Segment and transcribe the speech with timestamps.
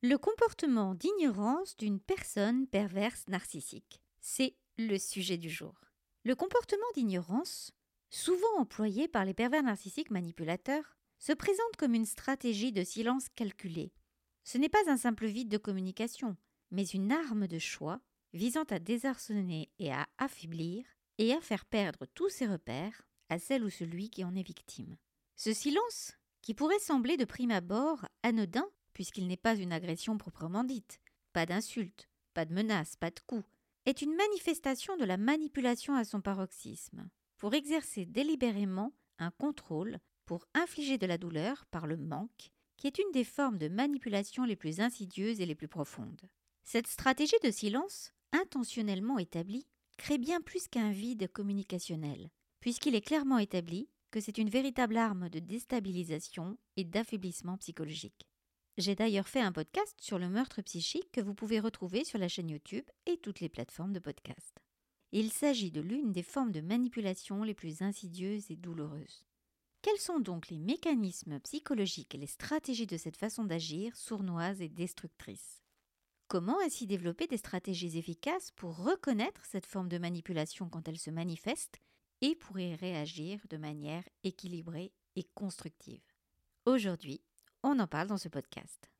[0.00, 4.00] Le comportement d'ignorance d'une personne perverse narcissique.
[4.20, 5.74] C'est le sujet du jour.
[6.22, 7.72] Le comportement d'ignorance,
[8.08, 13.92] souvent employé par les pervers narcissiques manipulateurs, se présente comme une stratégie de silence calculé.
[14.44, 16.36] Ce n'est pas un simple vide de communication,
[16.70, 18.00] mais une arme de choix
[18.32, 20.84] visant à désarçonner et à affaiblir
[21.18, 24.96] et à faire perdre tous ses repères à celle ou celui qui en est victime.
[25.34, 28.68] Ce silence, qui pourrait sembler de prime abord anodin
[28.98, 31.00] puisqu'il n'est pas une agression proprement dite,
[31.32, 33.44] pas d'insulte, pas de menace, pas de coup,
[33.86, 40.48] est une manifestation de la manipulation à son paroxysme, pour exercer délibérément un contrôle, pour
[40.52, 44.56] infliger de la douleur par le manque, qui est une des formes de manipulation les
[44.56, 46.28] plus insidieuses et les plus profondes.
[46.64, 53.38] Cette stratégie de silence, intentionnellement établie, crée bien plus qu'un vide communicationnel, puisqu'il est clairement
[53.38, 58.27] établi que c'est une véritable arme de déstabilisation et d'affaiblissement psychologique.
[58.78, 62.28] J'ai d'ailleurs fait un podcast sur le meurtre psychique que vous pouvez retrouver sur la
[62.28, 64.56] chaîne YouTube et toutes les plateformes de podcast.
[65.10, 69.26] Il s'agit de l'une des formes de manipulation les plus insidieuses et douloureuses.
[69.82, 74.68] Quels sont donc les mécanismes psychologiques et les stratégies de cette façon d'agir sournoise et
[74.68, 75.60] destructrice?
[76.28, 81.10] Comment ainsi développer des stratégies efficaces pour reconnaître cette forme de manipulation quand elle se
[81.10, 81.80] manifeste
[82.20, 86.04] et pour y réagir de manière équilibrée et constructive?
[86.64, 87.22] Aujourd'hui,
[87.62, 88.90] on en parle dans ce podcast.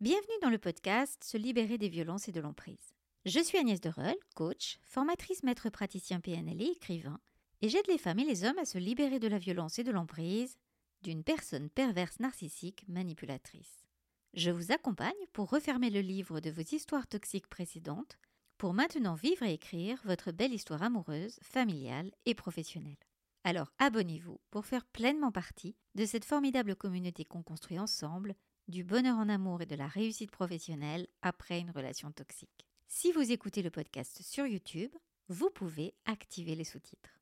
[0.00, 2.94] Bienvenue dans le podcast Se libérer des violences et de l'emprise.
[3.24, 7.18] Je suis Agnès Dereul, coach, formatrice maître praticien PNL et écrivain,
[7.62, 9.90] et j'aide les femmes et les hommes à se libérer de la violence et de
[9.90, 10.56] l'emprise
[11.02, 13.86] d'une personne perverse narcissique manipulatrice.
[14.34, 18.18] Je vous accompagne pour refermer le livre de vos histoires toxiques précédentes,
[18.58, 23.05] pour maintenant vivre et écrire votre belle histoire amoureuse, familiale et professionnelle.
[23.46, 28.34] Alors abonnez-vous pour faire pleinement partie de cette formidable communauté qu'on construit ensemble,
[28.66, 32.66] du bonheur en amour et de la réussite professionnelle après une relation toxique.
[32.88, 34.90] Si vous écoutez le podcast sur YouTube,
[35.28, 37.20] vous pouvez activer les sous-titres.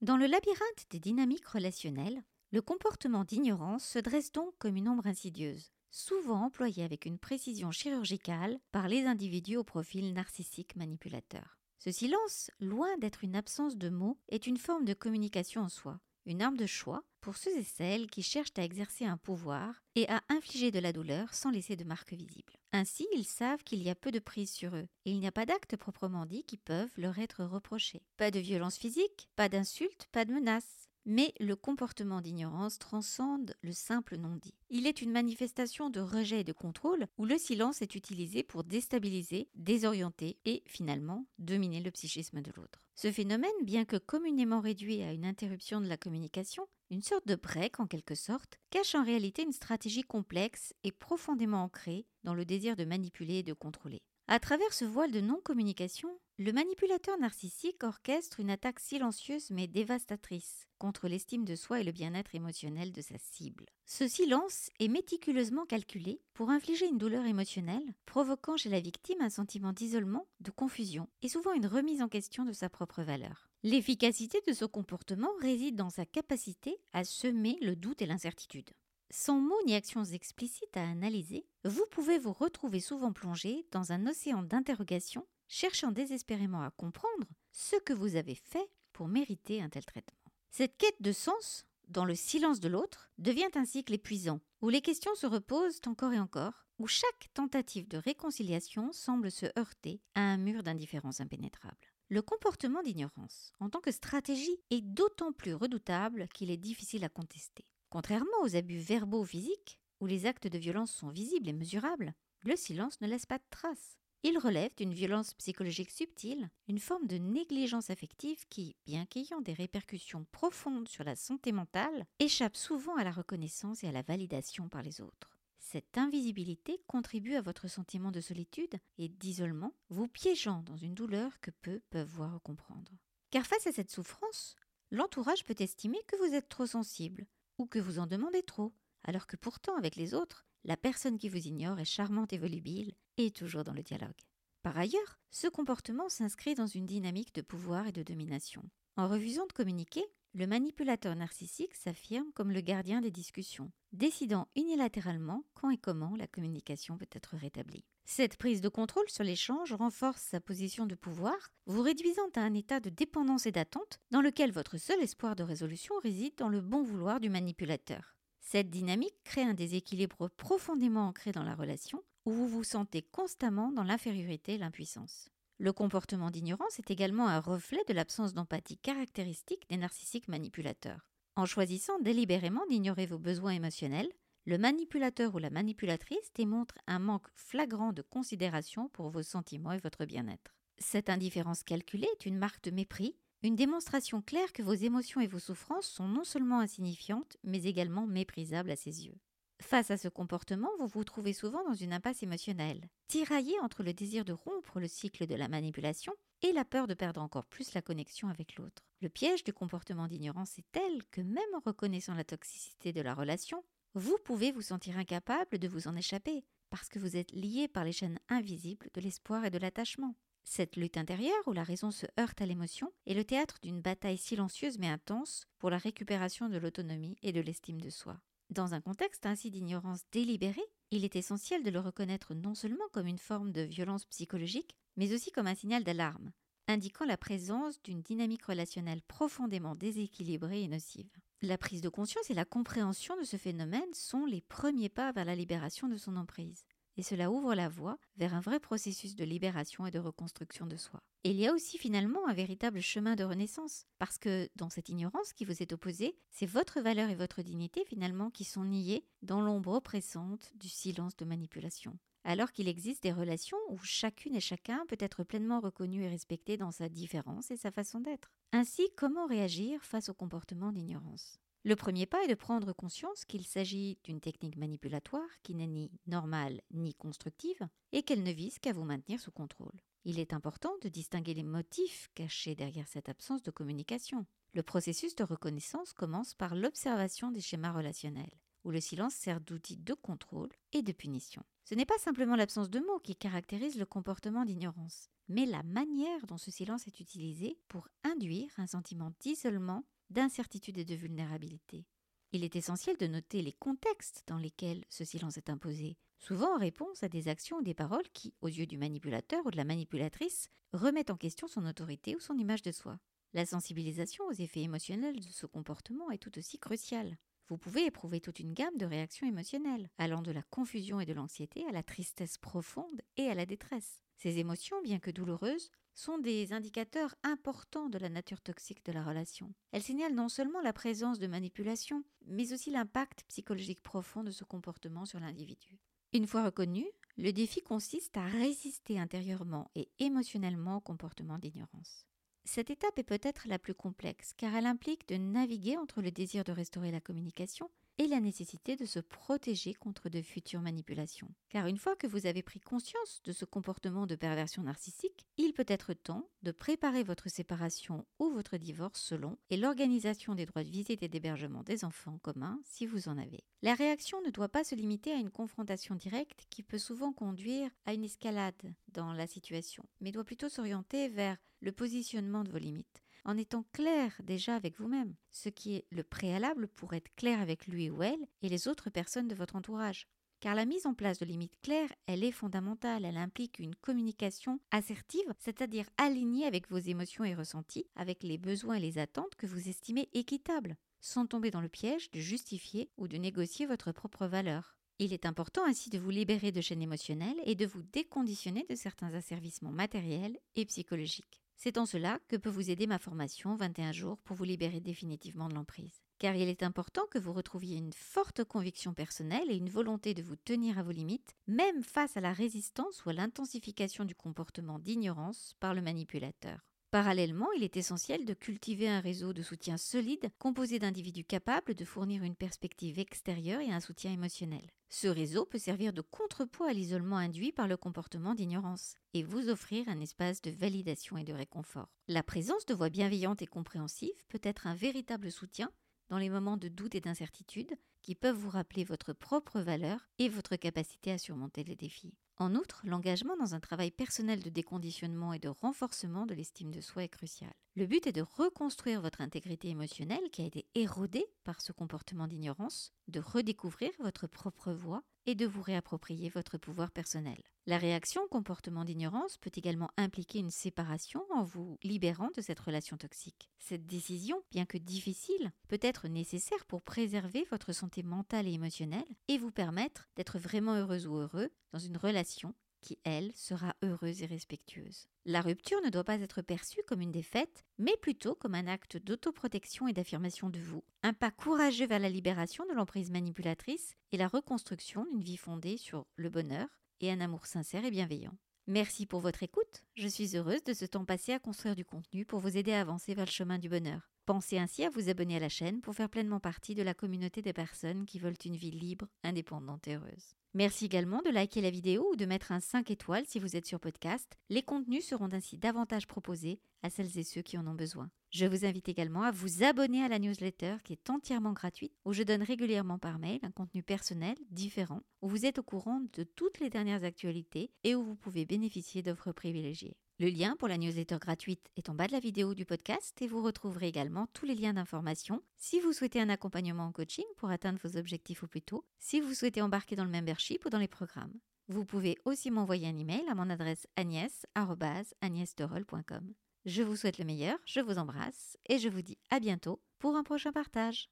[0.00, 5.08] Dans le labyrinthe des dynamiques relationnelles, le comportement d'ignorance se dresse donc comme une ombre
[5.08, 11.61] insidieuse, souvent employée avec une précision chirurgicale par les individus au profil narcissique manipulateur.
[11.84, 15.98] Ce silence, loin d'être une absence de mots, est une forme de communication en soi,
[16.26, 20.08] une arme de choix pour ceux et celles qui cherchent à exercer un pouvoir et
[20.08, 22.52] à infliger de la douleur sans laisser de marque visible.
[22.70, 25.32] Ainsi, ils savent qu'il y a peu de prise sur eux, et il n'y a
[25.32, 28.06] pas d'actes proprement dit qui peuvent leur être reprochés.
[28.16, 30.88] Pas de violence physique, pas d'insultes, pas de menaces.
[31.04, 34.54] Mais le comportement d'ignorance transcende le simple non-dit.
[34.70, 38.62] Il est une manifestation de rejet et de contrôle où le silence est utilisé pour
[38.62, 42.78] déstabiliser, désorienter et finalement dominer le psychisme de l'autre.
[42.94, 47.34] Ce phénomène, bien que communément réduit à une interruption de la communication, une sorte de
[47.34, 52.44] break en quelque sorte, cache en réalité une stratégie complexe et profondément ancrée dans le
[52.44, 54.02] désir de manipuler et de contrôler.
[54.32, 60.66] À travers ce voile de non-communication, le manipulateur narcissique orchestre une attaque silencieuse mais dévastatrice
[60.78, 63.66] contre l'estime de soi et le bien-être émotionnel de sa cible.
[63.84, 69.28] Ce silence est méticuleusement calculé pour infliger une douleur émotionnelle, provoquant chez la victime un
[69.28, 73.50] sentiment d'isolement, de confusion et souvent une remise en question de sa propre valeur.
[73.62, 78.70] L'efficacité de ce comportement réside dans sa capacité à semer le doute et l'incertitude.
[79.14, 84.06] Sans mots ni actions explicites à analyser, vous pouvez vous retrouver souvent plongé dans un
[84.06, 89.84] océan d'interrogations cherchant désespérément à comprendre ce que vous avez fait pour mériter un tel
[89.84, 90.18] traitement.
[90.50, 94.80] Cette quête de sens, dans le silence de l'autre, devient un cycle épuisant, où les
[94.80, 100.22] questions se reposent encore et encore, où chaque tentative de réconciliation semble se heurter à
[100.22, 101.92] un mur d'indifférence impénétrable.
[102.08, 107.10] Le comportement d'ignorance, en tant que stratégie, est d'autant plus redoutable qu'il est difficile à
[107.10, 107.66] contester.
[107.92, 112.14] Contrairement aux abus verbaux ou physiques, où les actes de violence sont visibles et mesurables,
[112.42, 113.98] le silence ne laisse pas de traces.
[114.22, 119.52] Il relève d'une violence psychologique subtile, une forme de négligence affective qui, bien qu'ayant des
[119.52, 124.70] répercussions profondes sur la santé mentale, échappe souvent à la reconnaissance et à la validation
[124.70, 125.36] par les autres.
[125.58, 131.38] Cette invisibilité contribue à votre sentiment de solitude et d'isolement, vous piégeant dans une douleur
[131.42, 132.92] que peu peuvent voir ou comprendre.
[133.30, 134.56] Car face à cette souffrance,
[134.90, 137.26] l'entourage peut estimer que vous êtes trop sensible
[137.66, 138.72] que vous en demandez trop,
[139.04, 142.92] alors que pourtant avec les autres, la personne qui vous ignore est charmante et volubile
[143.16, 144.20] et toujours dans le dialogue.
[144.62, 148.62] Par ailleurs, ce comportement s'inscrit dans une dynamique de pouvoir et de domination.
[148.96, 150.04] En refusant de communiquer,
[150.34, 156.26] Le manipulateur narcissique s'affirme comme le gardien des discussions, décidant unilatéralement quand et comment la
[156.26, 157.84] communication peut être rétablie.
[158.04, 162.54] Cette prise de contrôle sur l'échange renforce sa position de pouvoir, vous réduisant à un
[162.54, 166.60] état de dépendance et d'attente dans lequel votre seul espoir de résolution réside dans le
[166.60, 168.16] bon vouloir du manipulateur.
[168.40, 173.72] Cette dynamique crée un déséquilibre profondément ancré dans la relation, où vous vous sentez constamment
[173.72, 175.28] dans l'infériorité et l'impuissance.
[175.58, 181.08] Le comportement d'ignorance est également un reflet de l'absence d'empathie caractéristique des narcissiques manipulateurs.
[181.36, 184.12] En choisissant délibérément d'ignorer vos besoins émotionnels,
[184.44, 189.78] le manipulateur ou la manipulatrice démontre un manque flagrant de considération pour vos sentiments et
[189.78, 190.56] votre bien-être.
[190.78, 195.26] Cette indifférence calculée est une marque de mépris, une démonstration claire que vos émotions et
[195.26, 199.18] vos souffrances sont non seulement insignifiantes, mais également méprisables à ses yeux.
[199.60, 203.94] Face à ce comportement, vous vous trouvez souvent dans une impasse émotionnelle, tiraillé entre le
[203.94, 206.12] désir de rompre le cycle de la manipulation
[206.42, 208.82] et la peur de perdre encore plus la connexion avec l'autre.
[209.00, 213.14] Le piège du comportement d'ignorance est tel que même en reconnaissant la toxicité de la
[213.14, 213.62] relation,
[213.94, 217.84] vous pouvez vous sentir incapable de vous en échapper, parce que vous êtes lié par
[217.84, 220.14] les chaînes invisibles de l'espoir et de l'attachement.
[220.44, 224.18] Cette lutte intérieure où la raison se heurte à l'émotion est le théâtre d'une bataille
[224.18, 228.18] silencieuse mais intense pour la récupération de l'autonomie et de l'estime de soi.
[228.50, 230.60] Dans un contexte ainsi d'ignorance délibérée,
[230.90, 235.14] il est essentiel de le reconnaître non seulement comme une forme de violence psychologique, mais
[235.14, 236.32] aussi comme un signal d'alarme,
[236.72, 241.10] indiquant la présence d'une dynamique relationnelle profondément déséquilibrée et nocive.
[241.42, 245.24] La prise de conscience et la compréhension de ce phénomène sont les premiers pas vers
[245.24, 246.64] la libération de son emprise.
[246.96, 250.76] Et cela ouvre la voie vers un vrai processus de libération et de reconstruction de
[250.76, 251.02] soi.
[251.24, 254.88] Et il y a aussi finalement un véritable chemin de renaissance, parce que dans cette
[254.88, 259.04] ignorance qui vous est opposée, c'est votre valeur et votre dignité finalement qui sont niées
[259.22, 264.40] dans l'ombre oppressante du silence de manipulation alors qu'il existe des relations où chacune et
[264.40, 268.32] chacun peut être pleinement reconnu et respecté dans sa différence et sa façon d'être.
[268.52, 271.38] Ainsi, comment réagir face au comportement d'ignorance?
[271.64, 275.92] Le premier pas est de prendre conscience qu'il s'agit d'une technique manipulatoire qui n'est ni
[276.06, 279.80] normale ni constructive et qu'elle ne vise qu'à vous maintenir sous contrôle.
[280.04, 284.26] Il est important de distinguer les motifs cachés derrière cette absence de communication.
[284.54, 289.76] Le processus de reconnaissance commence par l'observation des schémas relationnels, où le silence sert d'outil
[289.76, 291.44] de contrôle et de punition.
[291.64, 296.26] Ce n'est pas simplement l'absence de mots qui caractérise le comportement d'ignorance, mais la manière
[296.26, 301.86] dont ce silence est utilisé pour induire un sentiment d'isolement, d'incertitude et de vulnérabilité.
[302.32, 306.58] Il est essentiel de noter les contextes dans lesquels ce silence est imposé, souvent en
[306.58, 309.64] réponse à des actions ou des paroles qui, aux yeux du manipulateur ou de la
[309.64, 312.98] manipulatrice, remettent en question son autorité ou son image de soi.
[313.34, 317.18] La sensibilisation aux effets émotionnels de ce comportement est tout aussi cruciale.
[317.52, 321.12] Vous pouvez éprouver toute une gamme de réactions émotionnelles, allant de la confusion et de
[321.12, 324.02] l'anxiété à la tristesse profonde et à la détresse.
[324.16, 329.04] Ces émotions, bien que douloureuses, sont des indicateurs importants de la nature toxique de la
[329.04, 329.52] relation.
[329.70, 334.44] Elles signalent non seulement la présence de manipulation, mais aussi l'impact psychologique profond de ce
[334.44, 335.78] comportement sur l'individu.
[336.14, 336.86] Une fois reconnu,
[337.18, 342.06] le défi consiste à résister intérieurement et émotionnellement au comportement d'ignorance.
[342.44, 346.44] Cette étape est peut-être la plus complexe car elle implique de naviguer entre le désir
[346.44, 347.70] de restaurer la communication
[348.02, 351.28] et la nécessité de se protéger contre de futures manipulations.
[351.50, 355.52] Car une fois que vous avez pris conscience de ce comportement de perversion narcissique, il
[355.52, 360.64] peut être temps de préparer votre séparation ou votre divorce selon et l'organisation des droits
[360.64, 363.44] de visite et d'hébergement des enfants communs si vous en avez.
[363.62, 367.70] La réaction ne doit pas se limiter à une confrontation directe qui peut souvent conduire
[367.86, 372.58] à une escalade dans la situation, mais doit plutôt s'orienter vers le positionnement de vos
[372.58, 377.40] limites en étant clair déjà avec vous-même, ce qui est le préalable pour être clair
[377.40, 380.06] avec lui ou elle et les autres personnes de votre entourage.
[380.40, 384.58] Car la mise en place de limites claires, elle est fondamentale, elle implique une communication
[384.72, 389.46] assertive, c'est-à-dire alignée avec vos émotions et ressentis, avec les besoins et les attentes que
[389.46, 394.26] vous estimez équitables, sans tomber dans le piège de justifier ou de négocier votre propre
[394.26, 394.76] valeur.
[394.98, 398.74] Il est important ainsi de vous libérer de chaînes émotionnelles et de vous déconditionner de
[398.74, 401.41] certains asservissements matériels et psychologiques.
[401.64, 405.46] C'est en cela que peut vous aider ma formation 21 jours pour vous libérer définitivement
[405.48, 406.02] de l'emprise.
[406.18, 410.24] Car il est important que vous retrouviez une forte conviction personnelle et une volonté de
[410.24, 414.80] vous tenir à vos limites, même face à la résistance ou à l'intensification du comportement
[414.80, 416.71] d'ignorance par le manipulateur.
[416.92, 421.86] Parallèlement, il est essentiel de cultiver un réseau de soutien solide composé d'individus capables de
[421.86, 424.60] fournir une perspective extérieure et un soutien émotionnel.
[424.90, 429.48] Ce réseau peut servir de contrepoids à l'isolement induit par le comportement d'ignorance et vous
[429.48, 431.88] offrir un espace de validation et de réconfort.
[432.08, 435.70] La présence de voix bienveillantes et compréhensives peut être un véritable soutien
[436.10, 440.28] dans les moments de doute et d'incertitude qui peuvent vous rappeler votre propre valeur et
[440.28, 442.12] votre capacité à surmonter les défis.
[442.42, 446.80] En outre, l'engagement dans un travail personnel de déconditionnement et de renforcement de l'estime de
[446.80, 447.52] soi est crucial.
[447.76, 452.26] Le but est de reconstruire votre intégrité émotionnelle qui a été érodée par ce comportement
[452.26, 457.42] d'ignorance, de redécouvrir votre propre voix et de vous réapproprier votre pouvoir personnel.
[457.66, 462.58] La réaction au comportement d'ignorance peut également impliquer une séparation en vous libérant de cette
[462.58, 463.50] relation toxique.
[463.58, 469.06] Cette décision, bien que difficile, peut être nécessaire pour préserver votre santé mentale et émotionnelle
[469.28, 474.22] et vous permettre d'être vraiment heureuse ou heureux dans une relation qui, elle, sera heureuse
[474.22, 475.06] et respectueuse.
[475.24, 478.98] La rupture ne doit pas être perçue comme une défaite, mais plutôt comme un acte
[478.98, 484.18] d'autoprotection et d'affirmation de vous, un pas courageux vers la libération de l'emprise manipulatrice et
[484.18, 486.68] la reconstruction d'une vie fondée sur le bonheur
[487.00, 488.36] et un amour sincère et bienveillant.
[488.66, 489.82] Merci pour votre écoute.
[489.96, 492.80] Je suis heureuse de ce temps passé à construire du contenu pour vous aider à
[492.80, 494.12] avancer vers le chemin du bonheur.
[494.24, 497.42] Pensez ainsi à vous abonner à la chaîne pour faire pleinement partie de la communauté
[497.42, 500.36] des personnes qui veulent une vie libre, indépendante et heureuse.
[500.54, 503.66] Merci également de liker la vidéo ou de mettre un 5 étoiles si vous êtes
[503.66, 504.38] sur podcast.
[504.48, 508.10] Les contenus seront ainsi davantage proposés à celles et ceux qui en ont besoin.
[508.30, 512.12] Je vous invite également à vous abonner à la newsletter qui est entièrement gratuite, où
[512.12, 516.22] je donne régulièrement par mail un contenu personnel différent, où vous êtes au courant de
[516.22, 519.96] toutes les dernières actualités et où vous pouvez bénéficier d'offres privilégiées.
[520.18, 523.26] Le lien pour la newsletter gratuite est en bas de la vidéo du podcast et
[523.26, 527.50] vous retrouverez également tous les liens d'information si vous souhaitez un accompagnement en coaching pour
[527.50, 530.78] atteindre vos objectifs au plus tôt, si vous souhaitez embarquer dans le membership ou dans
[530.78, 531.34] les programmes.
[531.68, 536.34] Vous pouvez aussi m'envoyer un email à mon adresse agnès.agnès.com.
[536.64, 540.14] Je vous souhaite le meilleur, je vous embrasse et je vous dis à bientôt pour
[540.14, 541.10] un prochain partage.